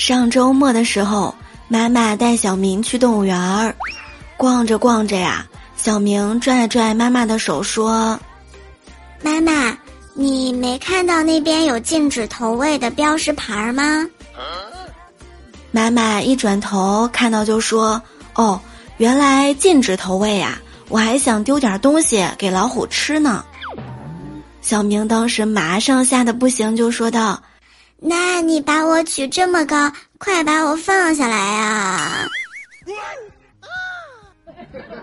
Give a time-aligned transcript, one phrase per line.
[0.00, 1.34] 上周末的时候，
[1.68, 3.76] 妈妈带小明去动物园儿，
[4.38, 5.46] 逛着逛着呀，
[5.76, 8.18] 小明拽了拽妈妈的手说
[9.22, 9.76] ：“妈妈，
[10.14, 14.06] 你没看到那边有禁止投喂的标识牌吗？”
[15.70, 18.00] 妈妈一转头看到就说
[18.34, 18.58] ：“哦，
[18.96, 20.58] 原来禁止投喂呀！
[20.88, 23.44] 我还想丢点东西给老虎吃呢。”
[24.62, 27.38] 小明当时马上吓得不行，就说道。
[28.02, 32.26] 那你把我举这么高快把我放下来啊。
[33.60, 34.99] 啊